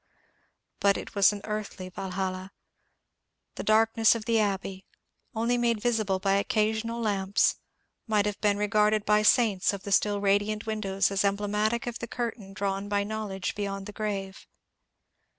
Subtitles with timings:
[0.79, 2.53] But it was an earthly Valhalla.
[3.53, 4.87] The darkness of the Abbey,
[5.35, 7.57] only made visible by occasional lamps,
[8.07, 11.99] might have been re garded by saints of the still radiant windows as emblematic of
[11.99, 14.47] the curtain drawn by knowledge beyond the grave.